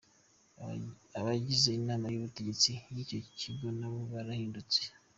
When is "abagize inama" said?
1.19-2.05